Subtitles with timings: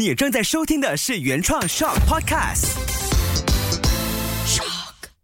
[0.00, 2.68] 你正在收听的是原创 Shock Podcast。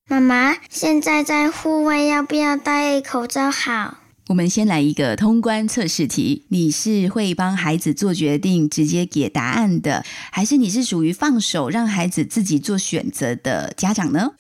[0.07, 3.97] 妈妈，现在在户外，要不要戴口罩好？
[4.29, 14.32] 我们先来一个通关测试题，你是会帮孩子做决定，直接给答案的，还是你是属于放手让孩子自己做选择的家长呢？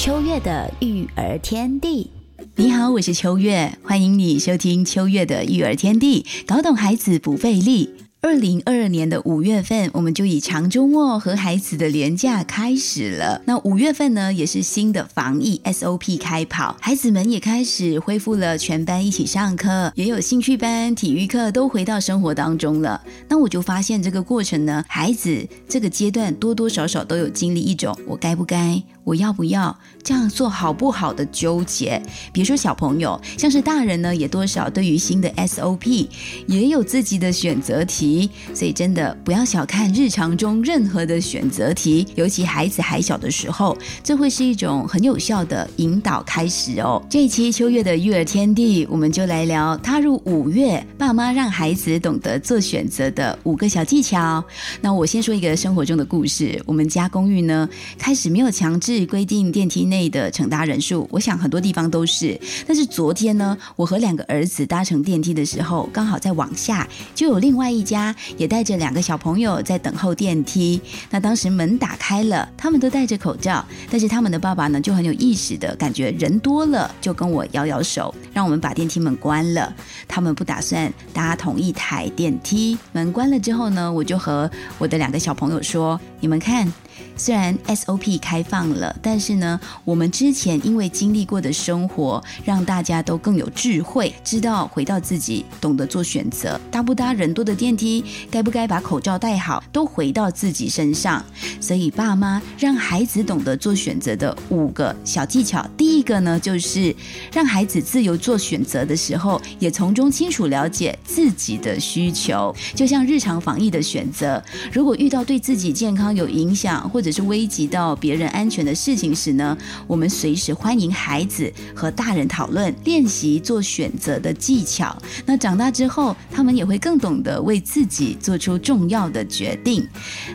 [0.00, 2.10] 秋月的育儿天地，
[2.56, 7.90] 你好，我是秋月，欢迎你收听秋月的育儿天地，搞懂孩子不费力。
[8.22, 13.40] 二零二二年的五月份，我们就以长周末和孩子的连假开始了。
[13.46, 23.02] 那五月份呢，也是新的防疫 SOP 开跑，孩子们也开始恢复了全班一起上课，也有兴趣班、体育课都回到生活当中了。
[23.28, 28.82] 那我就发现这个过程呢，孩子这个阶段多多少少都有经历一种我该不该。
[29.10, 32.00] 我要不要这样做好不好的纠结？
[32.32, 36.08] 比如说小朋友，像是大人呢，也多少对于新的 SOP
[36.46, 47.02] 也有自己的选择题，所以真的不要小看日常中任何的选择题，尤其孩子还小的时候，这会是一种很有效的引导开始哦。
[47.10, 54.42] 这一期秋月的育儿天地，我们就来聊踏入五月，爸妈让孩子懂得做选择的五个小技巧。
[54.80, 59.00] 那我先说一个生活中的故事，我们家公寓呢，开始没有强制。
[59.10, 62.40] 规定电梯内的乘搭人数，我想很多地方都是。
[62.66, 70.80] 但是昨天呢，我和两个儿子搭乘电梯的时候，刚好在往下，就有另外一家也带着两个小朋友在等候电梯。
[71.10, 79.74] 那当时门打开了，他们都戴着口罩，但是他们的爸爸呢就很有意识的感觉人多了，就跟我摇摇手，让我们把电梯门关了。
[80.06, 82.78] 他们不打算搭同一台电梯。
[82.92, 86.72] 门关了之后呢，我就和我的两个小朋友说：“你们看。”
[87.16, 101.24] 虽然 SOP 开放了，但是呢，我们之前因为经历过的生活，让大家都更有智慧，知道回到自己，懂得做选择，搭不搭人多的电梯，该不该把口罩戴好，都回到自己身上。
[101.60, 106.94] 所以，爸妈让孩子懂得做选择的五个小技巧，第一个呢，就是
[107.32, 112.54] 让孩子自由做选择的时候，也从中清楚了解自己的需求。
[112.74, 119.56] 就像日常防疫的选择，如果遇到对自己健康有影响，或者是危及到别人安全的事情时呢，
[119.86, 124.96] 我们随时欢迎孩子和大人讨论，练习做选择的技巧。
[125.24, 129.86] 那长大之后，他们也会更懂得为自己做出重要的决定。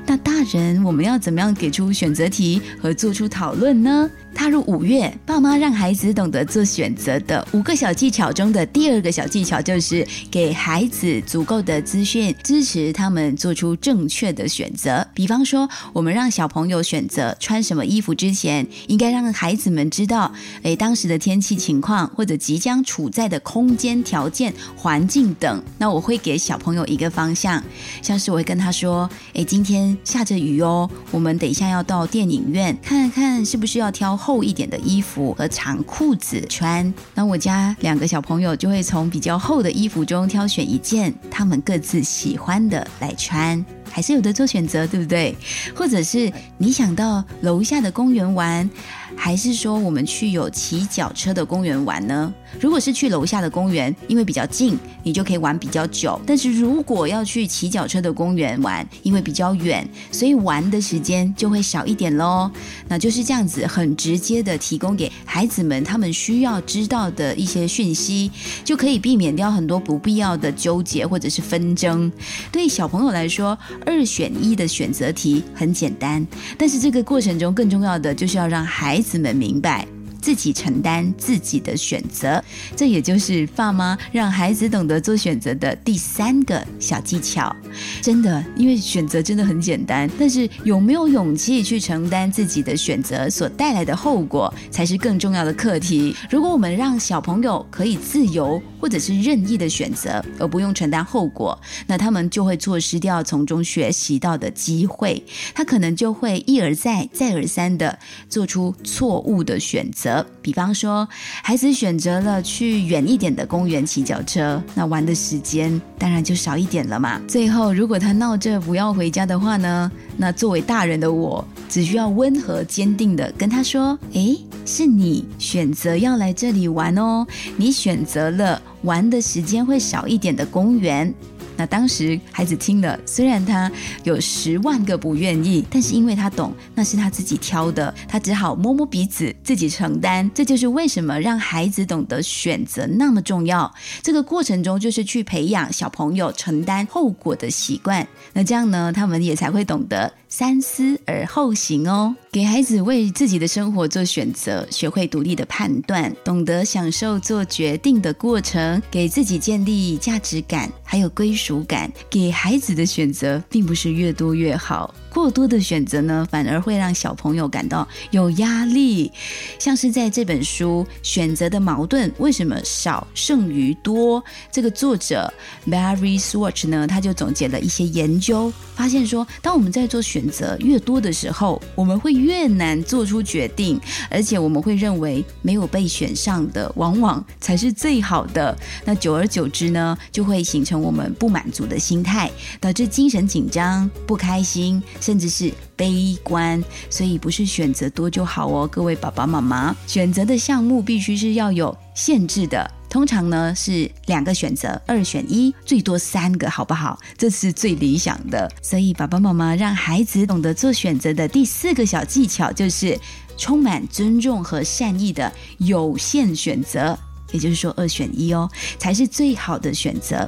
[0.06, 4.10] 那大人，我们要怎么样给出选择题和做出讨论呢？
[4.34, 15.08] 踏入五月，爸妈让孩子懂得做选择的五个小技巧中的第二个小技巧，就是给孩子足够的资讯，支持他们做出正确的选择。
[15.14, 25.64] 比方说，我们让小小朋友选择穿什么衣服之前，应该让孩子们知道，诶，当时的天气情况或者即将处在的空间条件、环境等。
[25.80, 27.64] 那我会给小朋友一个方向，
[28.04, 34.16] 像是我会跟他说，诶，今天下着雨哦，我们等一下要到电影院看看，是不是要挑。
[34.16, 43.66] 厚一点的衣服和长裤子穿，那我家两个小朋友就会从比较厚的衣服中挑选一件他们各自喜欢的来穿。
[43.90, 45.36] 还是有的做选择，对不对？
[45.76, 48.70] 或者是你想到楼下的公园玩，
[49.16, 52.34] 还是说我们去有骑脚车的公园玩呢？
[52.60, 56.20] 如果是去楼下的公园，因为比较近，你就可以玩比较久。
[56.26, 62.50] 但是如果要去骑脚车的公园玩，因为比较远，所以玩的时间就会少一点喽。
[62.88, 68.32] 那就是这样子，很直接的提供给孩子们他们需要知道的一些讯息，
[68.64, 72.12] 就可以避免掉很多不必要的纠结或者是纷争。
[72.52, 76.26] 对小朋友来说，二选一的选择题很简单，
[76.58, 79.95] 但是这个过程中更重要的就是要让孩子子们明白。
[80.26, 82.44] 自己承担自己的选择，
[82.76, 87.56] 这也就是爸妈让孩子懂得做选择的第三个小技巧。
[88.02, 96.16] 真的，因为选择真的很简单，但是有没有勇气去承担自己的选择所带来的后果，才是更重要的课题。
[96.28, 101.56] 如果我们让小朋友可以自由或者是任意的选择，而不用承担后果，
[101.86, 105.24] 那他们就会错失掉从中学习到的机会。
[105.54, 110.15] 他可能就会一而再、再而三的做出错误的选择。
[110.42, 111.08] 比方说，
[111.42, 117.20] 孩子选择了去远一点的公园骑脚车，那玩的时间当然就少一点了嘛。
[117.28, 127.26] 最后，如果他闹着不要回家的话呢，那作为大人的我，只需要温和坚定的跟他说：“诶，是你选择要来这里玩哦，
[127.58, 131.12] 你选择了玩的时间会少一点的公园。”
[131.58, 133.72] 那当时孩子听了，虽然他
[134.04, 140.30] 有十万个不愿意，但是因为他懂那是他自己挑的，他只好摸摸鼻子，自己承担。
[140.34, 143.74] 这就是为什么让孩子懂得选择那么重要。
[144.02, 148.08] 这个过程中，就是去培养小朋友承担后果的习惯。
[148.34, 150.12] 那这样呢，他们也才会懂得。
[150.38, 161.90] 三思而后行哦，给孩子为自己的生活做选择，学会独立的判断，懂得享受做决定的过程，给自己建立价值感，还有归属感。
[162.10, 169.10] 给孩子的选择并不是越多越好，过多的选择呢，反而会让小朋友感到有压力。
[169.58, 174.22] 像是在这本书《选择的矛盾：为什么少胜于多》，
[174.52, 175.34] 这个作者
[175.68, 183.80] Barry Swatch 呢，他就总结了一些研究，发现说，当我们在做选择越多的时候，我们会越难做出决定，
[184.12, 188.56] 而且我们会认为没有被选上的往往才是最好的。
[188.84, 192.30] 那久而久之呢，就会形成我们不满足的心态，
[192.60, 196.64] 导致精神紧张、不开心，甚至是悲观。
[196.90, 202.70] 所以不是选择多就好哦，各位爸爸妈妈，选择的项目必须是要有限制的。
[202.90, 206.98] 通常呢是两个选择，二选一，最多三个，好不好？
[207.18, 208.50] 这是最理想的。
[208.62, 212.98] 所以爸爸妈妈让孩子懂得做选择的第四个小技巧，就是
[213.38, 216.98] 充满尊重和善意的有限选择。
[217.32, 220.28] 也就是说，二选一哦，才是最好的选择。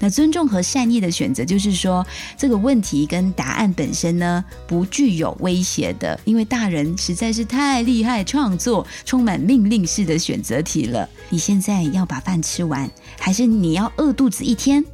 [0.00, 2.04] 那尊重和善意的选择，就是说
[2.36, 6.18] 这个问题跟答案本身呢，不具有威胁的。
[6.24, 11.08] 因为大人实在是太厉害，创作充满命令式的选择题了。
[11.30, 14.84] 你现在要把饭吃完，还是你要饿肚子一天？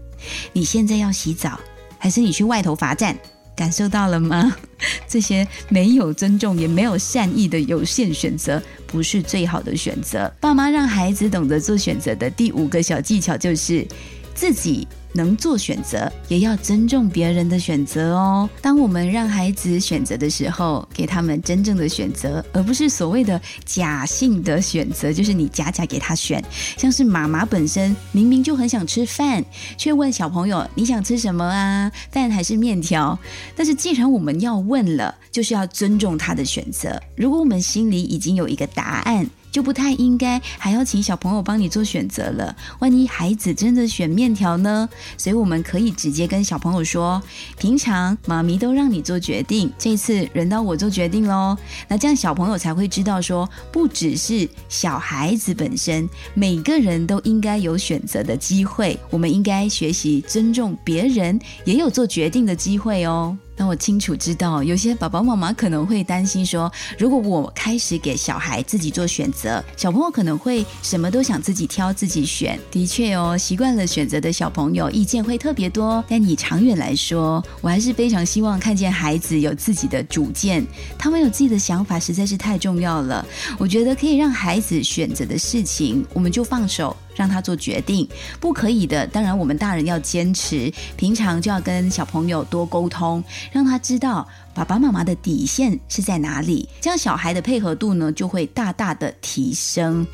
[0.53, 1.59] 你现在要洗澡，
[1.99, 3.17] 还是你去外头罚站？
[3.57, 4.57] 感受到了吗？
[5.09, 10.33] 这些没有尊重也没有善意的有限选择，不是最好的选择。
[10.41, 13.87] 爸妈让孩子懂得做选择的第五个小技巧就是
[14.35, 14.87] 自己。
[15.15, 18.51] 能做选择，也要尊重别人的选择哦。
[18.61, 26.45] 当我们让孩子选择的时候，给他们真正的选择，而不是所谓的假性的选择，就是你假假给他选。
[26.77, 29.45] 像是妈妈本身明明就很想吃饭，
[29.79, 31.91] 却问小朋友你想吃什么啊？
[32.11, 33.19] 饭还是面条？
[33.57, 37.01] 但是既然我们要问了，就是要尊重他的选择。
[37.17, 39.25] 如果我们心里已经有一个答案。
[39.55, 42.57] 就不太应该还要请小朋友帮你做选择了。
[42.81, 44.89] 万一孩子真的选面条呢？
[45.17, 47.23] 所以我们可以直接跟小朋友说：
[47.57, 51.57] 平常妈咪都让你做决定，这次轮到我做决定喽。
[51.87, 58.99] 那这样小朋友才会知道说，不只是小孩子本身，每个人都应该有选择的机会。
[59.09, 63.39] 我们应该学习尊重别人，也有做决定的机会哦。
[63.57, 72.59] 那我清楚知道，有些爸爸妈妈可能会担心说，如果我开始给小孩自己做选择，小朋友可能会什么都想自己挑、自己选。
[72.71, 76.05] 的确哦，习惯了选择的小朋友意见会特别多。
[76.09, 80.67] 但你长远来说，我还是非常希望看见孩子有自己的主见，
[80.99, 83.25] 他们有自己的想法，实在是太重要了。
[83.57, 86.97] 我觉得可以让孩子选择的事情，我们就放手。
[87.15, 88.09] 让他做决定，
[88.41, 89.07] 不可以的。
[89.07, 93.23] 当然，我们大人要坚持，平常就要跟小朋友多沟通，
[93.53, 94.27] 让他知道。
[94.55, 96.69] 爸爸妈妈的底线是在哪里？
[96.81, 100.07] 这样小孩的配合度呢就会大大的提升。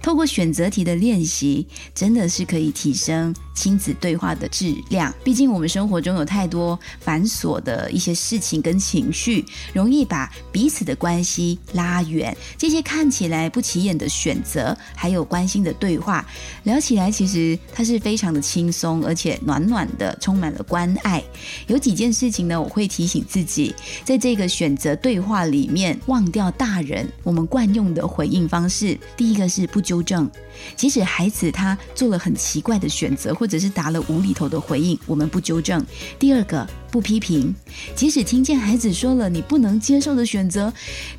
[0.00, 5.12] 透过选择题的练习，真的是可以提升亲子对话的质量。
[5.24, 12.36] 毕竟我们生活中有太多繁琐的一些事情跟情绪，容易把彼此的关系拉远。
[12.56, 16.24] 这些看起来不起眼的选择，还有关心的对话，
[16.62, 21.22] 聊起来其实它是非常的轻松，而且暖暖的，充满了关爱。
[21.66, 23.74] 有几件事情呢，我会提醒自己。
[24.04, 28.98] 在这个选择对话里面，忘掉大人我们惯用的回应方式。
[29.16, 30.30] 第一个是不纠正，
[30.76, 35.84] 即使孩子他做了很奇怪的选择，或者是答了无厘头的回应，我们不纠正。
[36.18, 36.66] 第二个。
[36.90, 37.54] 不批评，
[37.94, 40.72] 即使听见孩子说了你不能接受的选择，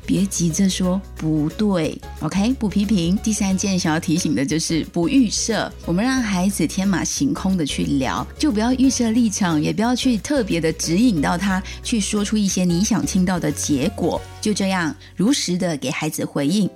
[0.04, 2.52] 别急着说不对，OK？
[2.54, 3.16] 不批评。
[3.22, 16.68] 第三件想要提醒的就是不预设，我们让孩子天马行空的去聊，就不要预设立场，也不要去特别的指引到他去说出一些你想听到的结果，就这样如实的给孩子回应。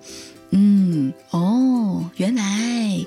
[0.57, 3.05] 嗯，哦，原来，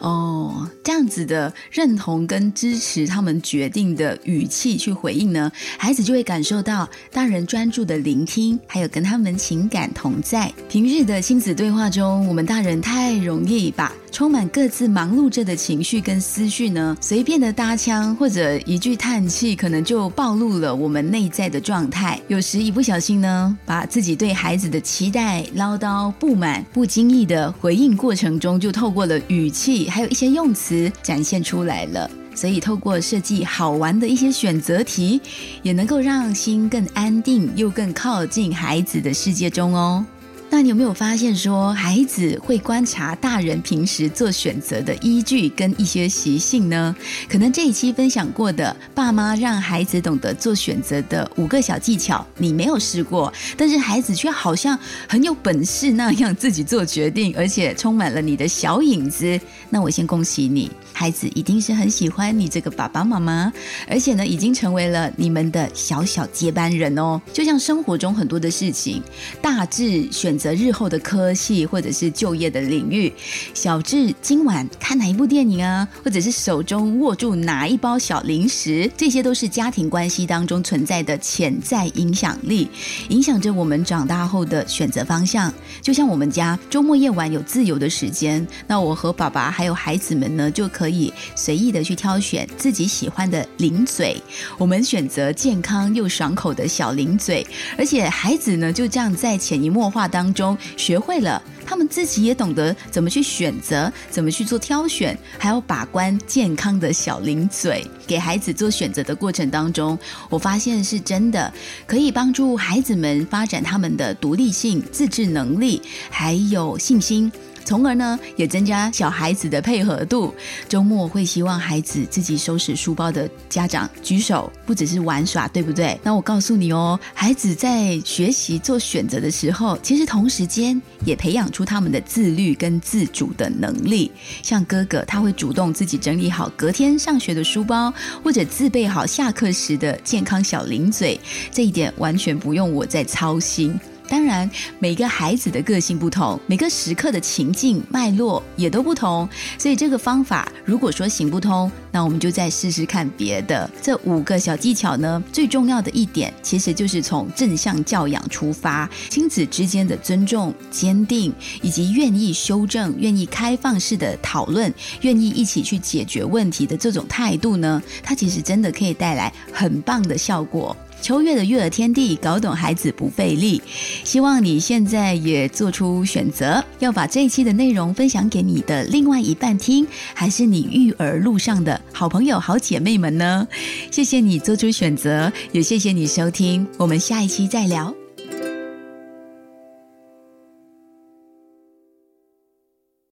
[0.00, 10.50] 哦，这样子的认同跟支持他们决定的语气去回应呢，孩子就会感受到大人专注的聆听，还有跟他们情感同在。
[10.70, 22.18] 平日的亲子对话中，我们大人太容易把充满各自忙碌着的情绪跟思绪呢，随便的搭腔或者一句叹气，可能就暴露了我们内在的状态。
[22.28, 26.85] 有时一不小心呢，把自己对孩子的期待、唠叨、不满、不。
[26.86, 32.10] 经意的回应过程中，就透过了语气，还有一些用词展现出来了。
[32.34, 35.20] 所以透过设计好玩的一些选择题，
[35.62, 40.04] 也能够让心更安定，又更靠近孩子的世界中哦。
[40.48, 46.96] 那你有没有发现，说孩子会观察大人平时做选择的依据跟一些习性呢？
[47.28, 59.38] 可能这一期分享过的爸妈让孩子懂得做选择的五个小技巧，你没有试过，但是孩子却好像很有本事那样自己做决定，而且充满了你的小影子。
[59.68, 60.70] 那我先恭喜你。
[60.92, 63.52] 孩子一定是很喜欢你这个爸爸妈妈，
[63.86, 67.20] 而且呢，已经成为了你们的小小接班人哦。
[67.34, 69.02] 就像生活中很多的事情，
[69.42, 73.12] 大致选择日后的科系或者是就业的领域，
[73.54, 82.68] 小智今晚看哪一部电影啊，或者是手中握住哪一包小零食，这些都是家庭关系当中存在的潜在影响力，
[83.10, 85.52] 影响着我们长大后的选择方向。
[85.80, 90.86] 就像我们家周末夜晚有自由的时间，那我和爸爸还有孩子们呢，就可。
[90.86, 94.16] 以随意的去挑选自己喜欢的零嘴，
[94.56, 107.86] 我们选择健康又爽口的小零嘴，而且孩子呢就这样在潜移默化当当中学会了，他们自己也懂得怎么去选择，怎么去做挑选，还要把关健康的小零嘴。
[108.08, 109.96] 给孩子做选择的过程当中，
[110.28, 111.52] 我发现是真的
[111.86, 115.80] 可以帮助孩子们发展他们的独立性、自制能力，
[116.10, 117.30] 还有信心。
[117.66, 120.32] 从而呢，也增加小孩子的配合度。
[120.68, 125.98] 周末会希望孩子自己收拾书包的家长举手，不只是玩耍，对不对？
[126.02, 134.12] 那我告诉你哦，孩子在学习做选择的时候，其实同时间也培养出他们的自律跟自主的能力。
[134.44, 137.92] 像哥哥，他会主动自己整理好隔天上学的书包，
[138.22, 141.18] 或者自备好下课时的健康小零嘴，
[141.50, 143.76] 这一点完全不用我再操心。
[144.08, 144.48] 当然，
[144.78, 153.68] 每个孩子的个性不同，每个时刻的情境脉络也都不同，所以这个方法如果说行不通，那我们就再试试看别的。
[153.82, 170.76] 这五个小技巧呢，最重要的一点其实就是从正向教养出发，亲子之间的尊重、坚定，以及愿意修正、愿意开放式的讨论、愿意一起去解决问题的这种态度呢，它其实真的可以带来很棒的效果。
[171.00, 173.62] 秋月的育儿天地，搞懂孩子不费力。
[174.04, 183.46] 希望你现在也做出选择，要把这一期的内容分享给你的另外一半听，还是你育儿路上的好朋友、好姐妹们呢？
[183.90, 188.05] 谢谢你做出选择，也谢谢你收听，我们下一期再聊。